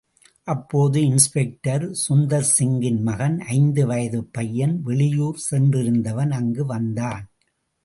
[0.43, 7.25] அப்போது இன்ஸ்பெக்டர் சுந்தர்சிங்கின் மகன் ஐந்து வயதுப் பையன் வெளியூர் சென்றிருந்தவன் அங்கு வந்தான்.